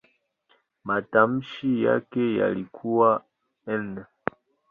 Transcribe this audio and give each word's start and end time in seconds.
Matamshi 0.85 1.83
yake 1.83 2.35
yalikuwa 2.37 3.25
"n". 3.67 4.05